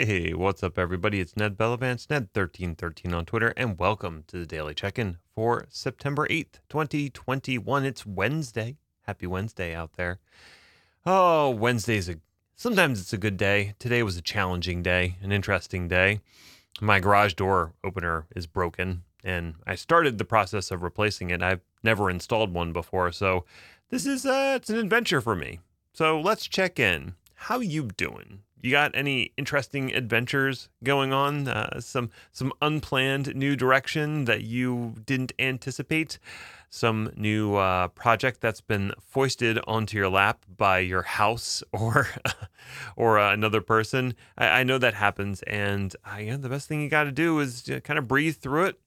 Hey, 0.00 0.32
what's 0.32 0.62
up, 0.62 0.78
everybody? 0.78 1.18
It's 1.18 1.36
Ned 1.36 1.58
Bellavance, 1.58 2.06
Ned1313 2.06 3.12
on 3.12 3.26
Twitter, 3.26 3.52
and 3.56 3.76
welcome 3.80 4.22
to 4.28 4.38
the 4.38 4.46
Daily 4.46 4.72
Check 4.72 4.96
In 4.96 5.18
for 5.34 5.66
September 5.70 6.24
8th, 6.28 6.60
2021. 6.68 7.84
It's 7.84 8.06
Wednesday. 8.06 8.76
Happy 9.08 9.26
Wednesday 9.26 9.74
out 9.74 9.94
there. 9.94 10.20
Oh, 11.04 11.50
Wednesday's 11.50 12.08
a 12.08 12.20
sometimes 12.54 13.00
it's 13.00 13.12
a 13.12 13.18
good 13.18 13.36
day. 13.36 13.74
Today 13.80 14.04
was 14.04 14.16
a 14.16 14.22
challenging 14.22 14.84
day, 14.84 15.16
an 15.20 15.32
interesting 15.32 15.88
day. 15.88 16.20
My 16.80 17.00
garage 17.00 17.34
door 17.34 17.72
opener 17.82 18.28
is 18.36 18.46
broken, 18.46 19.02
and 19.24 19.56
I 19.66 19.74
started 19.74 20.18
the 20.18 20.24
process 20.24 20.70
of 20.70 20.84
replacing 20.84 21.30
it. 21.30 21.42
I've 21.42 21.62
never 21.82 22.08
installed 22.08 22.54
one 22.54 22.72
before, 22.72 23.10
so 23.10 23.46
this 23.90 24.06
is 24.06 24.24
uh, 24.24 24.52
it's 24.54 24.70
an 24.70 24.78
adventure 24.78 25.20
for 25.20 25.34
me. 25.34 25.58
So 25.92 26.20
let's 26.20 26.46
check 26.46 26.78
in. 26.78 27.14
How 27.34 27.58
you 27.58 27.88
doing? 27.96 28.42
You 28.60 28.72
got 28.72 28.90
any 28.94 29.32
interesting 29.36 29.94
adventures 29.94 30.68
going 30.82 31.12
on? 31.12 31.48
Uh, 31.48 31.80
some 31.80 32.10
some 32.32 32.52
unplanned 32.60 33.34
new 33.34 33.54
direction 33.54 34.24
that 34.24 34.42
you 34.42 34.94
didn't 35.06 35.32
anticipate? 35.38 36.18
Some 36.70 37.12
new 37.16 37.54
uh, 37.56 37.88
project 37.88 38.40
that's 38.40 38.60
been 38.60 38.92
foisted 39.00 39.58
onto 39.66 39.96
your 39.96 40.08
lap 40.08 40.44
by 40.54 40.80
your 40.80 41.02
house 41.02 41.62
or 41.72 42.08
or 42.96 43.18
uh, 43.18 43.32
another 43.32 43.60
person? 43.60 44.14
I, 44.36 44.60
I, 44.60 44.62
know 44.64 44.78
that 44.78 44.94
happens, 44.94 45.42
and 45.42 45.94
I, 46.04 46.20
you 46.20 46.30
know, 46.32 46.36
the 46.36 46.48
best 46.48 46.68
thing 46.68 46.82
you 46.82 46.88
got 46.88 47.04
to 47.04 47.12
do 47.12 47.38
is 47.38 47.70
kind 47.84 47.98
of 47.98 48.08
breathe 48.08 48.36
through 48.36 48.64
it 48.66 48.80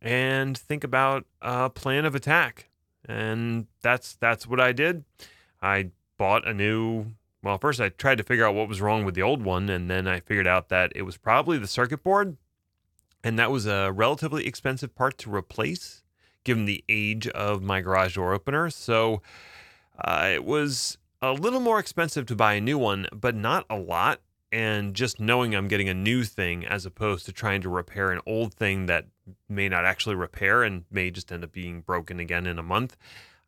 and 0.00 0.56
think 0.56 0.84
about 0.84 1.24
a 1.40 1.70
plan 1.70 2.04
of 2.04 2.14
attack. 2.14 2.68
And 3.06 3.66
that's 3.82 4.14
that's 4.16 4.46
what 4.46 4.60
I 4.60 4.72
did. 4.72 5.04
I 5.60 5.90
bought 6.16 6.46
a 6.46 6.54
new 6.54 7.06
well, 7.44 7.58
first 7.58 7.80
I 7.80 7.90
tried 7.90 8.18
to 8.18 8.24
figure 8.24 8.46
out 8.46 8.54
what 8.54 8.68
was 8.68 8.80
wrong 8.80 9.04
with 9.04 9.14
the 9.14 9.22
old 9.22 9.42
one, 9.42 9.68
and 9.68 9.90
then 9.90 10.08
I 10.08 10.20
figured 10.20 10.46
out 10.46 10.70
that 10.70 10.92
it 10.94 11.02
was 11.02 11.18
probably 11.18 11.58
the 11.58 11.66
circuit 11.66 12.02
board, 12.02 12.38
and 13.22 13.38
that 13.38 13.50
was 13.50 13.66
a 13.66 13.92
relatively 13.92 14.46
expensive 14.46 14.94
part 14.94 15.18
to 15.18 15.34
replace 15.34 16.02
given 16.44 16.64
the 16.64 16.84
age 16.88 17.26
of 17.28 17.62
my 17.62 17.80
garage 17.80 18.14
door 18.14 18.34
opener. 18.34 18.70
So 18.70 19.22
uh, 20.02 20.30
it 20.32 20.44
was 20.44 20.98
a 21.22 21.32
little 21.32 21.60
more 21.60 21.78
expensive 21.78 22.26
to 22.26 22.36
buy 22.36 22.54
a 22.54 22.60
new 22.60 22.78
one, 22.78 23.06
but 23.12 23.34
not 23.34 23.64
a 23.68 23.76
lot. 23.76 24.20
And 24.52 24.94
just 24.94 25.18
knowing 25.18 25.54
I'm 25.54 25.66
getting 25.66 25.88
a 25.88 25.94
new 25.94 26.22
thing 26.22 26.64
as 26.64 26.86
opposed 26.86 27.26
to 27.26 27.32
trying 27.32 27.60
to 27.62 27.68
repair 27.68 28.12
an 28.12 28.20
old 28.24 28.54
thing 28.54 28.86
that 28.86 29.06
may 29.48 29.68
not 29.68 29.84
actually 29.84 30.14
repair 30.14 30.62
and 30.62 30.84
may 30.90 31.10
just 31.10 31.32
end 31.32 31.42
up 31.42 31.50
being 31.50 31.80
broken 31.80 32.20
again 32.20 32.46
in 32.46 32.58
a 32.58 32.62
month, 32.62 32.96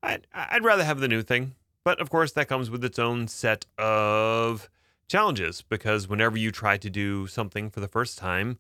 I'd, 0.03 0.27
I'd 0.35 0.65
rather 0.65 0.85
have 0.85 0.99
the 0.99 1.07
new 1.07 1.23
thing. 1.23 1.55
But 1.87 2.01
of 2.01 2.11
course, 2.11 2.33
that 2.33 2.49
comes 2.49 2.69
with 2.69 2.85
its 2.85 2.99
own 2.99 3.29
set 3.29 3.65
of 3.79 4.69
challenges 5.07 5.63
because 5.63 6.09
whenever 6.09 6.37
you 6.37 6.51
try 6.51 6.77
to 6.77 6.91
do 6.91 7.29
something 7.29 7.71
for 7.71 7.79
the 7.79 7.87
first 7.87 8.19
time, 8.19 8.59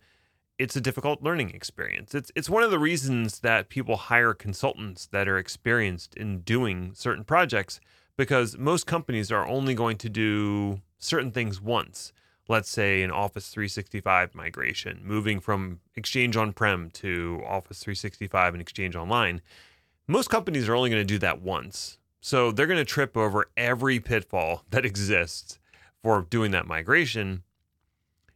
it's 0.61 0.77
a 0.77 0.81
difficult 0.81 1.25
learning 1.25 1.51
experience. 1.51 2.15
It's 2.15 2.31
it's 2.37 2.49
one 2.49 2.63
of 2.63 2.71
the 2.71 2.79
reasons 2.79 3.41
that 3.41 3.69
people 3.69 3.97
hire 3.97 4.33
consultants 4.33 5.09
that 5.09 5.27
are 5.27 5.39
experienced 5.39 6.15
in 6.15 6.43
doing 6.43 6.93
certain 6.95 7.25
projects 7.25 7.81
because 8.17 8.57
most 8.59 8.87
companies 8.87 9.33
are 9.33 9.45
only 9.45 9.75
going 9.75 9.97
to 9.97 10.09
do 10.09 10.83
certain 11.01 11.33
things 11.33 11.61
once. 11.61 12.13
Let's 12.47 12.71
say 12.71 13.03
an 13.03 13.11
Office 13.11 13.49
365 13.49 14.37
migration, 14.37 15.01
moving 15.03 15.41
from 15.41 15.81
Exchange 15.97 16.37
on-prem 16.37 16.91
to 17.03 17.43
Office 17.45 17.81
365 17.81 18.55
and 18.55 18.63
Exchange 18.63 18.95
online. 18.95 19.43
Most 20.07 20.31
companies 20.31 20.69
are 20.69 20.77
only 20.77 20.91
going 20.91 21.03
to 21.03 21.15
do 21.15 21.19
that 21.19 21.43
once. 21.43 21.99
So 22.27 22.51
they're 22.51 22.67
going 22.67 22.77
to 22.77 22.85
trip 22.85 23.17
over 23.17 23.47
every 23.57 24.01
pitfall 24.01 24.65
that 24.71 24.85
exists 24.85 25.61
for 26.03 26.23
doing 26.23 26.51
that 26.51 26.67
migration. 26.67 27.45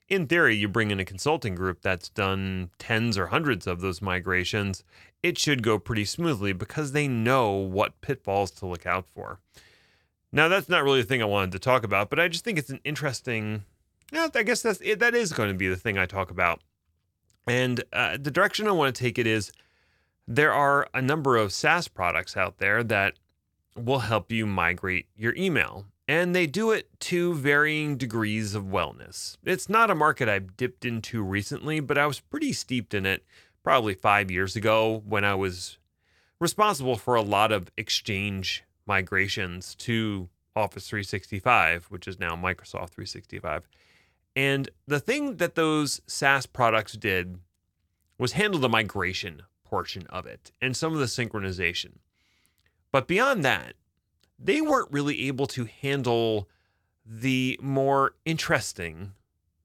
In 0.09 0.29
theory, 0.29 0.55
you 0.55 0.69
bring 0.69 0.93
in 0.93 1.01
a 1.01 1.05
consulting 1.05 1.57
group 1.57 1.83
that's 1.83 2.09
done 2.09 2.71
tens 2.79 3.19
or 3.19 3.27
hundreds 3.27 3.67
of 3.67 3.81
those 3.81 4.01
migrations, 4.01 4.85
it 5.25 5.39
should 5.39 5.65
go 5.65 5.77
pretty 5.77 6.05
smoothly 6.05 6.53
because 6.53 6.93
they 6.93 7.09
know 7.09 7.51
what 7.51 8.01
pitfalls 8.01 8.53
to 8.53 8.67
look 8.67 8.87
out 8.87 9.07
for. 9.13 9.41
Now, 10.31 10.47
that's 10.47 10.69
not 10.69 10.85
really 10.85 11.03
the 11.03 11.09
thing 11.09 11.21
I 11.21 11.25
wanted 11.25 11.51
to 11.51 11.59
talk 11.59 11.83
about, 11.83 12.11
but 12.11 12.21
I 12.21 12.29
just 12.29 12.45
think 12.45 12.61
it's 12.61 12.71
an 12.71 12.79
interesting. 12.85 13.65
Yeah, 14.13 14.29
I 14.33 14.45
guess 14.45 14.63
that's 14.63 14.79
that 14.79 15.17
is 15.17 15.33
going 15.33 15.49
to 15.49 15.59
be 15.59 15.67
the 15.67 15.75
thing 15.75 15.99
I 15.99 16.07
talk 16.07 16.31
about. 16.31 16.61
And 17.49 17.83
uh, 17.93 18.19
the 18.21 18.31
direction 18.31 18.69
I 18.69 18.71
want 18.71 18.95
to 18.95 19.03
take 19.03 19.19
it 19.19 19.27
is 19.27 19.51
there 20.29 20.53
are 20.53 20.87
a 20.95 21.03
number 21.03 21.37
of 21.37 21.53
SaaS 21.53 21.89
products 21.89 22.37
out 22.37 22.59
there 22.59 22.85
that 22.85 23.15
will 23.77 24.01
help 24.01 24.33
you 24.33 24.47
migrate 24.47 25.07
your 25.17 25.35
email. 25.37 25.87
And 26.09 26.35
they 26.35 26.47
do 26.47 26.73
it 26.73 26.89
to 27.01 27.35
varying 27.35 27.97
degrees 27.97 28.55
of 28.55 28.65
wellness. 28.65 29.37
It's 29.45 29.69
not 29.69 29.91
a 29.91 29.95
market 29.95 30.29
I've 30.29 30.57
dipped 30.57 30.85
into 30.85 31.23
recently, 31.23 31.79
but 31.79 31.97
I 31.97 32.07
was 32.07 32.19
pretty 32.19 32.53
steeped 32.53 32.95
in 32.95 33.07
it 33.07 33.25
probably 33.63 33.95
five 33.95 34.31
years 34.31 34.57
ago 34.57 35.03
when 35.07 35.25
I 35.25 35.35
was 35.35 35.79
responsible 36.41 36.97
for 36.97 37.15
a 37.15 37.23
lot 37.23 37.53
of 37.53 37.71
Exchange 37.77 38.65
migrations 38.87 39.77
to 39.77 40.29
Office 40.57 40.89
365, 40.89 41.87
which 41.87 42.09
is 42.09 42.19
now 42.19 42.35
Microsoft 42.35 42.91
365. 42.91 43.69
And 44.35 44.69
the 44.87 45.01
thing 45.01 45.37
that 45.37 45.55
those 45.55 46.01
SaaS 46.07 46.47
products 46.47 46.95
did 46.95 47.39
was 48.19 48.33
handle 48.33 48.61
the 48.61 48.69
migration 48.69 49.43
portion 49.65 50.07
of 50.09 50.27
it 50.27 50.51
and 50.61 50.77
some 50.77 50.93
of 50.93 50.99
the 50.99 51.07
synchronization. 51.07 51.99
But 52.93 53.07
beyond 53.07 53.45
that, 53.45 53.75
they 54.39 54.61
weren't 54.61 54.91
really 54.91 55.27
able 55.29 55.47
to 55.49 55.67
handle 55.67 56.49
the 57.05 57.59
more 57.63 58.15
interesting 58.25 59.13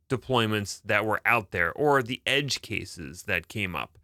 deployments 0.10 0.82
that 0.86 1.06
were 1.06 1.22
out 1.26 1.52
there 1.52 1.72
or 1.74 2.04
the 2.04 2.22
edge 2.26 2.62
cases 2.62 3.24
that 3.24 3.48
came 3.48 3.76
up 3.76 3.98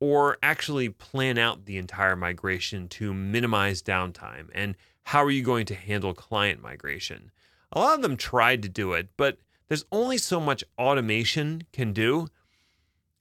or 0.00 0.38
actually 0.42 0.88
plan 0.88 1.38
out 1.38 1.64
the 1.64 1.76
entire 1.76 2.14
migration 2.14 2.88
to 2.88 3.12
minimize 3.12 3.82
downtime 3.82 4.48
and 4.54 4.76
how 5.04 5.24
are 5.24 5.30
you 5.30 5.42
going 5.42 5.66
to 5.66 5.74
handle 5.74 6.14
client 6.14 6.62
migration. 6.62 7.30
A 7.72 7.80
lot 7.80 7.96
of 7.96 8.02
them 8.02 8.16
tried 8.16 8.62
to 8.62 8.68
do 8.68 8.92
it 8.92 9.08
but 9.16 9.38
there's 9.68 9.84
only 9.92 10.18
so 10.18 10.40
much 10.40 10.64
automation 10.78 11.62
can 11.72 11.92
do. 11.92 12.28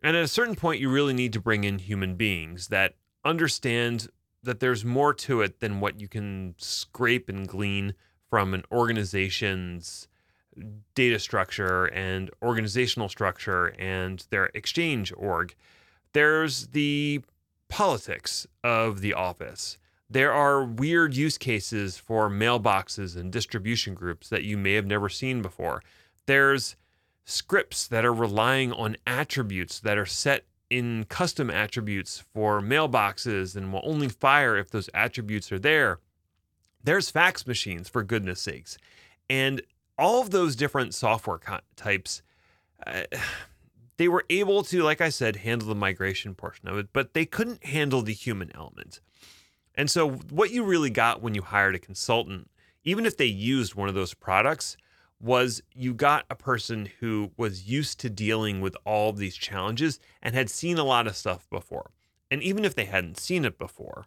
And 0.01 0.15
at 0.15 0.23
a 0.23 0.27
certain 0.27 0.55
point 0.55 0.79
you 0.79 0.89
really 0.89 1.13
need 1.13 1.33
to 1.33 1.41
bring 1.41 1.63
in 1.63 1.79
human 1.79 2.15
beings 2.15 2.67
that 2.67 2.95
understand 3.25 4.07
that 4.43 4.59
there's 4.59 4.85
more 4.85 5.13
to 5.13 5.41
it 5.41 5.59
than 5.59 5.79
what 5.79 5.99
you 5.99 6.07
can 6.07 6.55
scrape 6.57 7.29
and 7.29 7.47
glean 7.47 7.93
from 8.29 8.53
an 8.53 8.63
organization's 8.71 10.07
data 10.95 11.19
structure 11.19 11.85
and 11.85 12.31
organizational 12.41 13.09
structure 13.09 13.67
and 13.79 14.25
their 14.29 14.45
exchange 14.53 15.13
org. 15.15 15.53
There's 16.13 16.67
the 16.67 17.21
politics 17.69 18.47
of 18.63 19.01
the 19.01 19.13
office. 19.13 19.77
There 20.09 20.31
are 20.31 20.63
weird 20.63 21.15
use 21.15 21.37
cases 21.37 21.97
for 21.97 22.29
mailboxes 22.29 23.17
and 23.17 23.31
distribution 23.31 23.93
groups 23.93 24.29
that 24.29 24.43
you 24.43 24.57
may 24.57 24.73
have 24.73 24.85
never 24.85 25.09
seen 25.09 25.41
before. 25.41 25.83
There's 26.25 26.75
scripts 27.25 27.87
that 27.87 28.05
are 28.05 28.13
relying 28.13 28.71
on 28.71 28.95
attributes 29.05 29.81
that 29.81 29.97
are 29.97 30.05
set 30.05 30.45
in 30.69 31.05
custom 31.05 31.49
attributes 31.49 32.23
for 32.33 32.61
mailboxes 32.61 33.55
and 33.55 33.71
will 33.71 33.81
only 33.83 34.09
fire 34.09 34.57
if 34.57 34.69
those 34.69 34.89
attributes 34.93 35.51
are 35.51 35.59
there. 35.59 35.99
There's 36.83 37.09
fax 37.09 37.47
machines, 37.47 37.89
for 37.89 38.03
goodness 38.03 38.41
sakes. 38.41 38.77
And 39.29 39.61
all 39.97 40.21
of 40.21 40.29
those 40.31 40.55
different 40.55 40.93
software 40.93 41.39
types, 41.75 42.21
uh, 42.85 43.03
they 43.97 44.07
were 44.07 44.25
able 44.29 44.63
to, 44.63 44.83
like 44.83 45.01
I 45.01 45.09
said, 45.09 45.37
handle 45.37 45.67
the 45.67 45.75
migration 45.75 46.35
portion 46.35 46.67
of 46.67 46.77
it, 46.77 46.89
but 46.93 47.13
they 47.13 47.25
couldn't 47.25 47.65
handle 47.65 48.01
the 48.01 48.13
human 48.13 48.51
element. 48.55 48.99
And 49.75 49.89
so, 49.89 50.09
what 50.09 50.51
you 50.51 50.63
really 50.63 50.89
got 50.89 51.21
when 51.21 51.35
you 51.35 51.41
hired 51.43 51.75
a 51.75 51.79
consultant, 51.79 52.49
even 52.83 53.05
if 53.05 53.17
they 53.17 53.25
used 53.25 53.75
one 53.75 53.89
of 53.89 53.95
those 53.95 54.13
products, 54.13 54.75
was 55.19 55.61
you 55.73 55.93
got 55.93 56.25
a 56.29 56.35
person 56.35 56.89
who 56.99 57.31
was 57.37 57.67
used 57.67 57.99
to 57.99 58.09
dealing 58.09 58.61
with 58.61 58.77
all 58.85 59.09
of 59.09 59.17
these 59.17 59.35
challenges 59.35 59.99
and 60.21 60.35
had 60.35 60.49
seen 60.49 60.77
a 60.77 60.83
lot 60.83 61.07
of 61.07 61.15
stuff 61.15 61.49
before. 61.49 61.91
And 62.29 62.43
even 62.43 62.65
if 62.65 62.75
they 62.75 62.85
hadn't 62.85 63.17
seen 63.17 63.45
it 63.45 63.57
before, 63.57 64.05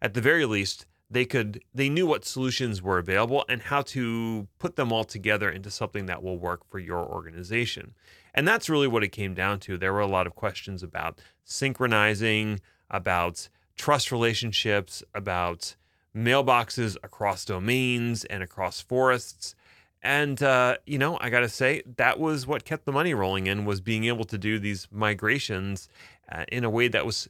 at 0.00 0.14
the 0.14 0.20
very 0.20 0.46
least, 0.46 0.86
they 1.10 1.24
could 1.24 1.62
they 1.74 1.88
knew 1.88 2.06
what 2.06 2.24
solutions 2.24 2.82
were 2.82 2.98
available 2.98 3.44
and 3.48 3.62
how 3.62 3.82
to 3.82 4.46
put 4.58 4.76
them 4.76 4.92
all 4.92 5.04
together 5.04 5.48
into 5.48 5.70
something 5.70 6.06
that 6.06 6.22
will 6.22 6.38
work 6.38 6.68
for 6.68 6.78
your 6.78 7.04
organization. 7.06 7.94
And 8.34 8.46
that's 8.46 8.68
really 8.68 8.88
what 8.88 9.04
it 9.04 9.08
came 9.08 9.34
down 9.34 9.60
to. 9.60 9.78
There 9.78 9.92
were 9.92 10.00
a 10.00 10.06
lot 10.06 10.26
of 10.26 10.34
questions 10.34 10.82
about 10.82 11.20
synchronizing, 11.44 12.60
about 12.90 13.48
trust 13.76 14.12
relationships, 14.12 15.02
about 15.14 15.76
mailboxes 16.14 16.96
across 17.02 17.44
domains 17.44 18.24
and 18.24 18.42
across 18.42 18.80
forests 18.80 19.54
and 20.02 20.42
uh, 20.42 20.76
you 20.86 20.98
know, 20.98 21.18
I 21.20 21.30
got 21.30 21.40
to 21.40 21.48
say 21.48 21.82
that 21.96 22.18
was 22.18 22.46
what 22.46 22.64
kept 22.64 22.84
the 22.84 22.92
money 22.92 23.14
rolling 23.14 23.46
in 23.46 23.64
was 23.64 23.80
being 23.80 24.04
able 24.04 24.24
to 24.24 24.38
do 24.38 24.58
these 24.58 24.88
migrations 24.90 25.88
uh, 26.30 26.44
in 26.50 26.64
a 26.64 26.70
way 26.70 26.88
that 26.88 27.06
was 27.06 27.28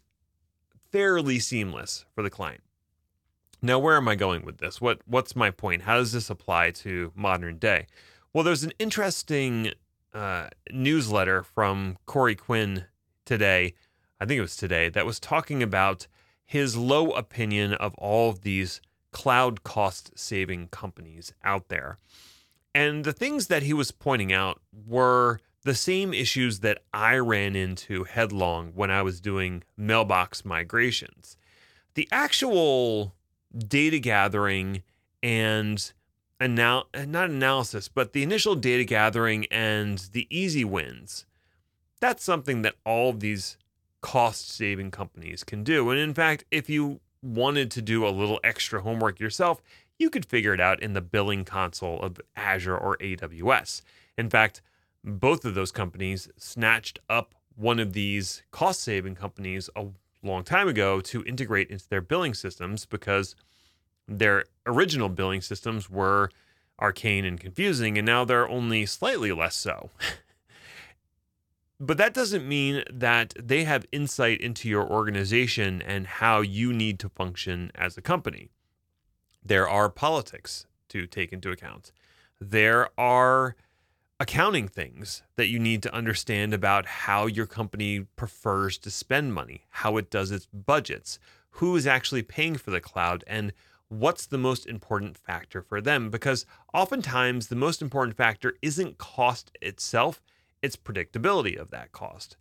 fairly 0.91 1.39
seamless 1.39 2.05
for 2.15 2.23
the 2.23 2.31
client. 2.31 2.63
Now, 3.61 3.79
where 3.79 3.97
am 3.97 4.09
I 4.09 4.15
going 4.15 4.45
with 4.45 4.59
this? 4.59 4.81
What 4.81 5.01
what's 5.07 5.35
my 5.35 5.51
point? 5.51 5.83
How 5.83 5.97
does 5.97 6.13
this 6.13 6.31
apply 6.31 6.71
to 6.73 7.13
modern 7.15 7.59
day? 7.59 7.87
Well, 8.33 8.45
there's 8.45 8.63
an 8.63 8.73
interesting 8.79 9.73
uh, 10.15 10.49
newsletter 10.71 11.43
from 11.43 11.97
Corey 12.07 12.37
Quinn 12.37 12.85
today. 13.25 13.75
I 14.21 14.27
think 14.27 14.39
it 14.39 14.43
was 14.43 14.57
today 14.57 14.89
that 14.91 15.07
was 15.07 15.19
talking 15.19 15.63
about 15.63 16.07
his 16.45 16.77
low 16.77 17.11
opinion 17.11 17.75
of 17.75 17.95
all 17.95 18.31
of 18.31 18.43
these 18.43 18.81
cloud 19.11 19.65
cost 19.65 20.17
saving 20.17 20.69
companies 20.69 21.33
out 21.43 21.69
there. 21.69 21.99
And 22.79 23.03
the 23.03 23.13
things 23.13 23.49
that 23.49 23.65
he 23.65 23.73
was 23.73 23.91
pointing 23.91 24.33
out 24.33 24.61
were 24.87 25.41
the 25.65 25.75
same 25.75 26.15
issues 26.15 26.61
that 26.61 26.79
I 26.95 27.17
ran 27.17 27.57
into 27.57 28.05
headlong 28.05 28.71
when 28.73 28.89
I 28.89 29.03
was 29.03 29.21
doing 29.21 29.65
mailbox 29.77 30.45
migrations. 30.45 31.37
The 31.95 32.07
actual 32.13 33.17
data 33.53 33.99
gathering 33.99 34.85
and 35.25 35.93
anal- 36.41 36.87
not 36.95 37.31
analysis, 37.31 37.89
but 37.89 38.13
the 38.13 38.23
initial 38.23 38.55
data 38.55 38.85
gathering 38.85 39.47
and 39.51 39.99
the 40.13 40.29
easy 40.31 40.65
wins. 40.65 41.27
That's 42.01 42.23
something 42.23 42.63
that 42.63 42.77
all 42.87 43.11
of 43.11 43.19
these 43.19 43.57
cost 44.03 44.51
saving 44.51 44.93
companies 44.93 45.43
can 45.43 45.65
do. 45.65 45.91
And 45.91 45.99
in 45.99 46.15
fact, 46.15 46.45
if 46.53 46.71
you 46.71 47.01
wanted 47.25 47.73
to 47.73 47.83
do 47.83 48.07
a 48.07 48.11
little 48.11 48.39
extra 48.45 48.83
homework 48.83 49.19
yourself, 49.19 49.61
you 49.99 50.11
could 50.11 50.27
figure 50.27 50.55
it 50.55 50.61
out 50.61 50.83
in 50.83 50.93
the 50.93 51.01
billing 51.01 51.45
console 51.45 52.01
of 52.01 52.21
Azure 52.37 52.77
or 52.77 52.97
AWS. 52.99 53.83
In 54.17 54.31
fact, 54.31 54.63
both 55.05 55.45
of 55.45 55.55
those 55.55 55.73
companies 55.73 56.29
snatched 56.37 57.01
up 57.09 57.35
one 57.57 57.81
of 57.81 57.93
these 57.93 58.43
cost 58.51 58.81
saving 58.81 59.17
companies 59.17 59.69
a 59.75 59.87
long 60.23 60.45
time 60.45 60.69
ago 60.69 61.01
to 61.01 61.25
integrate 61.25 61.71
into 61.71 61.89
their 61.89 62.01
billing 62.01 62.35
systems 62.35 62.87
because 62.87 63.35
their 64.07 64.45
original 64.67 65.09
billing 65.09 65.41
systems 65.41 65.91
were 65.91 66.31
arcane 66.81 67.25
and 67.25 67.41
confusing, 67.41 67.99
and 67.99 68.07
now 68.07 68.25
they're 68.25 68.49
only 68.49 68.87
slightly 68.87 69.33
less 69.33 69.57
so. 69.57 69.91
but 71.81 71.99
that 71.99 72.15
doesn't 72.15 72.47
mean 72.47 72.85
that 72.91 73.35
they 73.41 73.65
have 73.65 73.87
insight 73.91 74.41
into 74.41 74.69
your 74.69 74.89
organization 74.89 75.83
and 75.83 76.07
how 76.07 76.41
you 76.41 76.73
need 76.73 76.99
to 77.01 77.09
function 77.09 77.71
as 77.75 77.97
a 77.99 78.03
company. 78.03 78.51
There 79.49 79.67
are 79.67 79.89
politics 79.89 80.67
to 80.91 81.07
take 81.07 81.33
into 81.33 81.51
account. 81.51 81.91
There 82.39 82.91
are 83.01 83.57
accounting 84.21 84.69
things 84.69 85.23
that 85.37 85.47
you 85.47 85.59
need 85.59 85.83
to 85.85 85.95
understand 85.95 86.53
about 86.53 86.85
how 86.85 87.25
your 87.25 87.47
company 87.47 88.01
prefers 88.15 88.77
to 88.77 88.91
spend 88.91 89.33
money, 89.33 89.63
how 89.71 89.97
it 89.97 90.11
does 90.11 90.31
its 90.31 90.45
budgets, 90.53 91.19
who 91.53 91.75
is 91.77 91.87
actually 91.87 92.21
paying 92.21 92.57
for 92.57 92.71
the 92.71 92.83
cloud, 92.83 93.25
and 93.27 93.55
what's 93.89 94.27
the 94.27 94.37
most 94.37 94.67
important 94.67 95.17
factor 95.17 95.63
for 95.63 95.81
them. 95.81 96.11
Because 96.11 96.45
oftentimes, 96.75 97.47
the 97.47 97.57
most 97.57 97.81
important 97.81 98.19
factor 98.19 98.53
isn't 98.61 98.99
cost 98.99 99.51
itself, 99.63 100.21
it's 100.61 100.77
predictability 100.77 101.57
of 101.57 101.71
that 101.71 101.93
cost. 101.93 102.37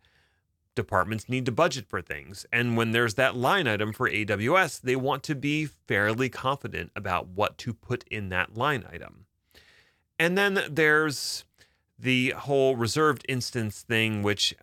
Departments 0.78 1.28
need 1.28 1.46
to 1.48 1.52
budget 1.52 1.86
for 1.90 2.02
things. 2.02 2.46
And 2.54 2.78
when 2.78 2.92
there's 2.92 3.16
that 3.16 3.36
line 3.36 3.68
item 3.68 3.92
for 3.92 4.10
AWS, 4.10 4.80
they 4.80 4.96
want 4.96 5.24
to 5.24 5.36
be 5.36 5.66
fairly 5.66 6.30
confident 6.30 6.92
about 6.96 7.28
what 7.28 7.58
to 7.58 7.74
put 7.74 8.06
in 8.10 8.30
that 8.30 8.56
line 8.56 8.86
item. 8.90 9.26
And 10.18 10.38
then 10.38 10.64
there's 10.70 11.44
the 12.00 12.30
whole 12.38 12.76
reserved 12.76 13.26
instance 13.28 13.82
thing, 13.82 14.24
which 14.24 14.56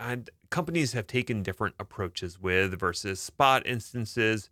companies 0.51 0.93
have 0.93 1.07
taken 1.07 1.43
different 1.43 1.75
approaches 1.79 2.41
with 2.41 2.79
versus 2.79 3.21
spot 3.21 3.67
instances. 3.67 4.49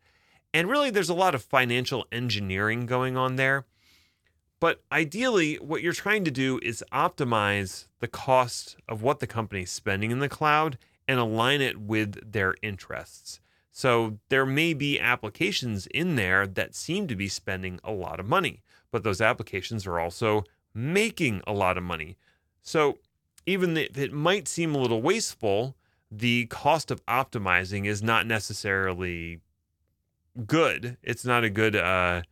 And 0.52 0.68
really, 0.68 0.90
there's 0.90 1.08
a 1.08 1.14
lot 1.14 1.34
of 1.34 1.42
financial 1.42 2.06
engineering 2.12 2.86
going 2.86 3.16
on 3.16 3.36
there. 3.36 3.64
But 4.60 4.82
ideally, 4.92 5.56
what 5.56 5.82
you're 5.82 5.92
trying 5.92 6.24
to 6.24 6.30
do 6.30 6.60
is 6.62 6.84
optimize 6.92 7.86
the 7.98 8.06
cost 8.06 8.76
of 8.88 9.02
what 9.02 9.18
the 9.18 9.26
company's 9.26 9.72
spending 9.72 10.10
in 10.10 10.20
the 10.20 10.28
cloud 10.28 10.78
and 11.06 11.18
align 11.18 11.60
it 11.60 11.80
with 11.80 12.32
their 12.32 12.54
interests. 12.62 13.40
So 13.70 14.18
there 14.28 14.46
may 14.46 14.74
be 14.74 15.00
applications 15.00 15.86
in 15.88 16.16
there 16.16 16.46
that 16.46 16.74
seem 16.74 17.08
to 17.08 17.16
be 17.16 17.28
spending 17.28 17.80
a 17.82 17.92
lot 17.92 18.20
of 18.20 18.26
money, 18.26 18.62
but 18.90 19.02
those 19.02 19.20
applications 19.20 19.86
are 19.86 19.98
also 19.98 20.44
making 20.74 21.42
a 21.46 21.52
lot 21.52 21.78
of 21.78 21.82
money. 21.82 22.16
So 22.62 22.98
even 23.46 23.76
if 23.76 23.98
it 23.98 24.12
might 24.12 24.46
seem 24.46 24.74
a 24.74 24.78
little 24.78 25.02
wasteful, 25.02 25.74
the 26.10 26.46
cost 26.46 26.90
of 26.90 27.04
optimizing 27.06 27.86
is 27.86 28.02
not 28.02 28.26
necessarily 28.26 29.40
good. 30.46 30.98
It's 31.02 31.24
not 31.24 31.44
a 31.44 31.50
good 31.50 31.74
uh, 31.74 32.22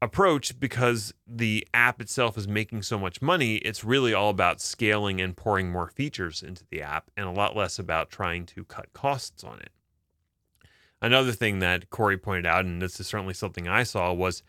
approach 0.00 0.58
because 0.60 1.12
the 1.26 1.66
app 1.74 2.00
itself 2.00 2.38
is 2.38 2.46
making 2.46 2.82
so 2.82 2.98
much 2.98 3.20
money. 3.20 3.56
It's 3.56 3.84
really 3.84 4.14
all 4.14 4.30
about 4.30 4.60
scaling 4.60 5.20
and 5.20 5.36
pouring 5.36 5.70
more 5.70 5.88
features 5.88 6.42
into 6.42 6.64
the 6.70 6.82
app 6.82 7.10
and 7.16 7.26
a 7.26 7.32
lot 7.32 7.56
less 7.56 7.78
about 7.78 8.10
trying 8.10 8.46
to 8.46 8.64
cut 8.64 8.92
costs 8.92 9.42
on 9.42 9.58
it. 9.60 9.70
Another 11.00 11.32
thing 11.32 11.58
that 11.60 11.90
Corey 11.90 12.18
pointed 12.18 12.46
out, 12.46 12.64
and 12.64 12.82
this 12.82 12.98
is 12.98 13.06
certainly 13.06 13.34
something 13.34 13.68
I 13.68 13.82
saw, 13.82 14.12
was 14.12 14.42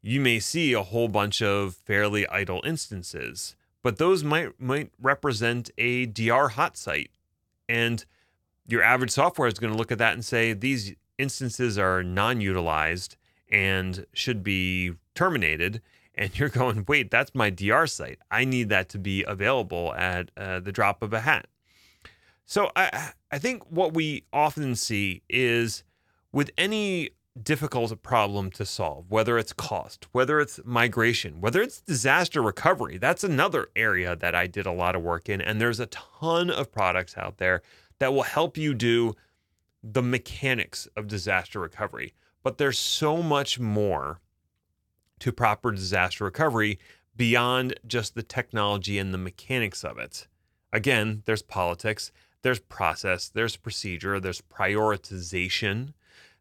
you 0.00 0.20
may 0.20 0.38
see 0.38 0.72
a 0.72 0.82
whole 0.82 1.08
bunch 1.08 1.42
of 1.42 1.74
fairly 1.74 2.26
idle 2.28 2.62
instances 2.64 3.56
but 3.82 3.98
those 3.98 4.24
might 4.24 4.60
might 4.60 4.90
represent 5.00 5.70
a 5.78 6.06
DR 6.06 6.48
hot 6.48 6.76
site. 6.76 7.10
And 7.68 8.04
your 8.66 8.82
average 8.82 9.10
software 9.10 9.48
is 9.48 9.58
going 9.58 9.72
to 9.72 9.78
look 9.78 9.92
at 9.92 9.98
that 9.98 10.14
and 10.14 10.24
say 10.24 10.52
these 10.52 10.94
instances 11.16 11.78
are 11.78 12.02
non-utilized 12.02 13.16
and 13.50 14.06
should 14.12 14.42
be 14.42 14.94
terminated. 15.14 15.82
And 16.14 16.30
you're 16.38 16.48
going, 16.48 16.84
wait, 16.88 17.10
that's 17.10 17.34
my 17.34 17.50
DR 17.50 17.86
site. 17.86 18.18
I 18.30 18.44
need 18.44 18.68
that 18.70 18.88
to 18.90 18.98
be 18.98 19.24
available 19.24 19.94
at 19.94 20.30
uh, 20.36 20.60
the 20.60 20.72
drop 20.72 21.02
of 21.02 21.12
a 21.12 21.20
hat. 21.20 21.46
So 22.44 22.70
I 22.74 23.10
I 23.30 23.38
think 23.38 23.62
what 23.70 23.92
we 23.92 24.24
often 24.32 24.74
see 24.74 25.22
is 25.28 25.84
with 26.32 26.50
any 26.56 27.10
difficult 27.42 28.02
problem 28.02 28.50
to 28.52 28.64
solve, 28.64 29.10
whether 29.10 29.38
it's 29.38 29.52
cost, 29.52 30.06
whether 30.12 30.40
it's 30.40 30.60
migration, 30.64 31.40
whether 31.40 31.60
it's 31.60 31.80
disaster 31.80 32.42
recovery. 32.42 32.98
That's 32.98 33.24
another 33.24 33.68
area 33.76 34.16
that 34.16 34.34
I 34.34 34.46
did 34.46 34.66
a 34.66 34.72
lot 34.72 34.96
of 34.96 35.02
work 35.02 35.28
in. 35.28 35.40
And 35.40 35.60
there's 35.60 35.80
a 35.80 35.86
ton 35.86 36.50
of 36.50 36.72
products 36.72 37.16
out 37.16 37.38
there 37.38 37.62
that 37.98 38.12
will 38.12 38.22
help 38.22 38.56
you 38.56 38.74
do 38.74 39.14
the 39.82 40.02
mechanics 40.02 40.88
of 40.96 41.06
disaster 41.06 41.60
recovery. 41.60 42.14
But 42.48 42.56
there's 42.56 42.78
so 42.78 43.22
much 43.22 43.60
more 43.60 44.22
to 45.18 45.32
proper 45.32 45.70
disaster 45.70 46.24
recovery 46.24 46.78
beyond 47.14 47.78
just 47.86 48.14
the 48.14 48.22
technology 48.22 48.98
and 48.98 49.12
the 49.12 49.18
mechanics 49.18 49.84
of 49.84 49.98
it. 49.98 50.26
Again, 50.72 51.22
there's 51.26 51.42
politics, 51.42 52.10
there's 52.40 52.60
process, 52.60 53.28
there's 53.28 53.56
procedure, 53.56 54.18
there's 54.18 54.40
prioritization 54.40 55.92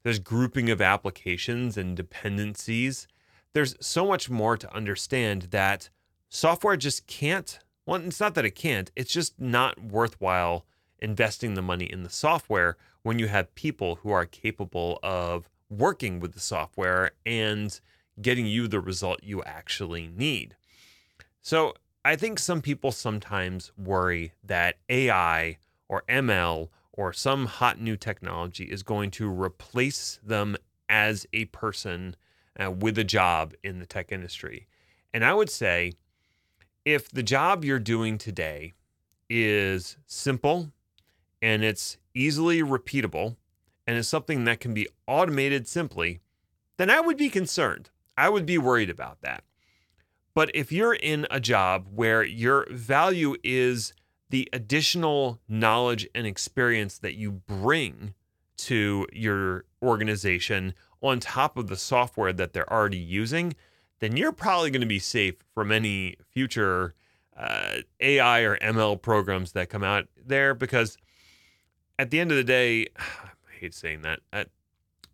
there's 0.03 0.19
grouping 0.19 0.69
of 0.69 0.81
applications 0.81 1.75
and 1.75 1.97
dependencies. 1.97 3.09
There's 3.51 3.75
so 3.81 4.07
much 4.07 4.29
more 4.29 4.55
to 4.55 4.73
understand 4.73 5.49
that 5.51 5.89
software 6.29 6.77
just 6.77 7.05
can't. 7.07 7.59
Well, 7.85 7.99
it's 7.99 8.21
not 8.21 8.33
that 8.35 8.45
it 8.45 8.55
can't, 8.55 8.89
it's 8.95 9.11
just 9.11 9.41
not 9.41 9.83
worthwhile 9.83 10.65
investing 10.99 11.55
the 11.55 11.61
money 11.61 11.91
in 11.91 12.03
the 12.03 12.09
software 12.09 12.77
when 13.03 13.19
you 13.19 13.27
have 13.27 13.53
people 13.55 13.95
who 13.95 14.11
are 14.11 14.25
capable 14.25 14.99
of 15.03 15.49
working 15.69 16.19
with 16.19 16.33
the 16.33 16.39
software 16.39 17.11
and 17.25 17.79
getting 18.21 18.45
you 18.45 18.67
the 18.67 18.79
result 18.79 19.19
you 19.23 19.43
actually 19.43 20.07
need. 20.07 20.55
So 21.41 21.73
I 22.03 22.15
think 22.15 22.39
some 22.39 22.61
people 22.61 22.91
sometimes 22.91 23.71
worry 23.77 24.33
that 24.43 24.77
AI 24.89 25.57
or 25.87 26.03
ML 26.09 26.69
or 26.93 27.13
some 27.13 27.45
hot 27.45 27.79
new 27.79 27.95
technology 27.95 28.65
is 28.65 28.83
going 28.83 29.11
to 29.11 29.29
replace 29.29 30.19
them 30.23 30.57
as 30.89 31.25
a 31.33 31.45
person 31.45 32.15
uh, 32.61 32.71
with 32.71 32.97
a 32.97 33.03
job 33.03 33.53
in 33.63 33.79
the 33.79 33.85
tech 33.85 34.11
industry. 34.11 34.67
And 35.13 35.23
I 35.23 35.33
would 35.33 35.49
say 35.49 35.93
if 36.85 37.09
the 37.11 37.23
job 37.23 37.63
you're 37.63 37.79
doing 37.79 38.17
today 38.17 38.73
is 39.29 39.97
simple 40.05 40.71
and 41.41 41.63
it's 41.63 41.97
easily 42.13 42.61
repeatable 42.61 43.35
and 43.87 43.97
is 43.97 44.07
something 44.07 44.43
that 44.43 44.59
can 44.59 44.73
be 44.73 44.87
automated 45.07 45.67
simply, 45.67 46.19
then 46.77 46.89
I 46.89 46.99
would 46.99 47.17
be 47.17 47.29
concerned. 47.29 47.89
I 48.17 48.29
would 48.29 48.45
be 48.45 48.57
worried 48.57 48.89
about 48.89 49.21
that. 49.21 49.43
But 50.35 50.51
if 50.53 50.71
you're 50.71 50.93
in 50.93 51.25
a 51.31 51.39
job 51.39 51.87
where 51.95 52.23
your 52.23 52.67
value 52.69 53.37
is 53.43 53.93
the 54.29 54.47
additional 54.53 55.39
knowledge 55.47 56.07
and 56.13 56.27
experience 56.27 56.99
that 56.99 57.15
you 57.15 57.31
bring 57.31 58.13
to 58.57 59.07
your 59.13 59.65
organization 59.81 60.73
on 61.01 61.19
top 61.19 61.57
of 61.57 61.67
the 61.67 61.77
software 61.77 62.33
that 62.33 62.53
they're 62.53 62.71
already 62.71 62.97
using, 62.97 63.55
then 63.99 64.17
you're 64.17 64.31
probably 64.31 64.69
going 64.69 64.81
to 64.81 64.87
be 64.87 64.99
safe 64.99 65.35
from 65.53 65.71
any 65.71 66.17
future 66.29 66.93
uh, 67.35 67.77
AI 67.99 68.41
or 68.41 68.57
ML 68.57 69.01
programs 69.01 69.53
that 69.53 69.69
come 69.69 69.83
out 69.83 70.07
there 70.23 70.53
because 70.53 70.97
at 71.97 72.09
the 72.09 72.19
end 72.19 72.31
of 72.31 72.37
the 72.37 72.43
day, 72.43 72.87
hate 73.59 73.73
saying 73.73 74.01
that. 74.03 74.19
At, 74.31 74.49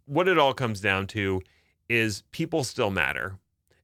what 0.05 0.27
it 0.27 0.37
all 0.37 0.53
comes 0.53 0.81
down 0.81 1.07
to 1.07 1.41
is 1.89 2.23
people 2.31 2.63
still 2.63 2.91
matter. 2.91 3.39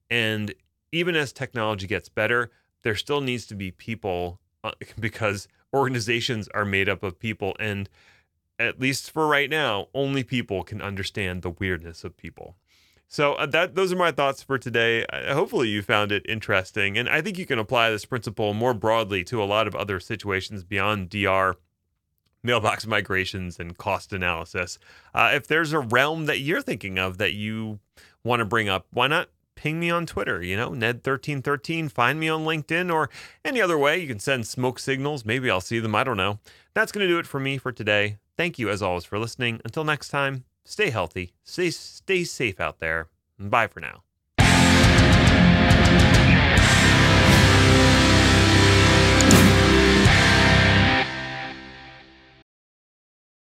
And 0.10 0.54
even 0.92 1.16
as 1.16 1.32
technology 1.32 1.88
gets 1.88 2.10
better, 2.10 2.52
there 2.84 2.96
still 2.96 3.22
needs 3.22 3.46
to 3.48 3.56
be 3.56 3.72
people 3.72 4.40
uh, 4.64 4.72
because 5.00 5.48
organizations 5.74 6.48
are 6.54 6.66
made 6.66 6.90
up 6.90 7.04
of 7.04 7.20
people. 7.20 7.56
And 7.60 7.90
at 8.58 8.80
least 8.80 9.12
for 9.12 9.28
right 9.28 9.50
now 9.50 9.88
only 9.94 10.24
people 10.24 10.64
can 10.64 10.82
understand 10.82 11.42
the 11.42 11.50
weirdness 11.50 12.04
of 12.04 12.18
people. 12.18 12.56
So 13.08 13.34
uh, 13.34 13.46
that 13.48 13.76
those 13.76 13.92
are 13.92 13.98
my 13.98 14.12
thoughts 14.12 14.44
for 14.44 14.58
today. 14.58 15.06
Uh, 15.06 15.34
hopefully 15.34 15.70
you 15.70 15.82
found 15.82 16.12
it 16.12 16.26
interesting. 16.28 16.98
And 16.98 17.08
i 17.10 17.22
think 17.22 17.38
you 17.38 17.46
can 17.46 17.60
apply 17.60 17.90
this 17.90 18.06
principle 18.06 18.54
more 18.54 18.74
broadly 18.74 19.24
to 19.26 19.42
a 19.42 19.46
lot 19.46 19.68
of 19.68 19.76
other 19.76 20.00
situations 20.00 20.64
beyond 20.64 21.10
dr 21.10 21.58
mailbox 22.44 22.88
migrations 22.88 23.60
and 23.60 23.78
cost 23.78 24.14
analysis 24.14 24.80
uh, 25.14 25.32
if 25.34 25.46
there's 25.48 25.74
a 25.74 25.80
realm 25.80 26.26
that 26.26 26.40
you're 26.40 26.62
thinking 26.62 26.98
of 26.98 27.18
that 27.18 27.34
you 27.34 27.80
want 28.24 28.40
to 28.40 28.46
bring 28.46 28.70
up 28.70 28.88
why 28.92 29.08
not 29.08 29.30
ping 29.60 29.78
me 29.78 29.90
on 29.90 30.06
Twitter, 30.06 30.42
you 30.42 30.56
know, 30.56 30.70
Ned1313. 30.70 31.92
Find 31.92 32.18
me 32.18 32.30
on 32.30 32.46
LinkedIn 32.46 32.94
or 32.94 33.10
any 33.44 33.62
other 33.62 33.78
way. 33.78 34.00
You 34.00 34.08
can 34.08 34.20
send 34.20 34.48
smoke 34.48 34.80
signals. 34.80 35.26
Maybe 35.26 35.52
I'll 35.52 35.60
see 35.60 35.80
them. 35.80 35.96
I 35.96 36.06
don't 36.06 36.16
know. 36.16 36.40
That's 36.74 36.94
going 36.94 37.06
to 37.06 37.14
do 37.14 37.20
it 37.20 37.28
for 37.28 37.42
me 37.42 37.58
for 37.58 37.74
today. 37.74 38.20
Thank 38.38 38.58
you, 38.58 38.70
as 38.70 38.82
always, 38.82 39.04
for 39.04 39.20
listening. 39.20 39.60
Until 39.66 39.84
next 39.84 40.10
time, 40.10 40.46
stay 40.64 40.92
healthy, 40.92 41.34
stay, 41.44 41.72
stay 41.72 42.24
safe 42.24 42.62
out 42.62 42.80
there. 42.80 43.10
Bye 43.38 43.68
for 43.68 43.82
now. 43.82 44.04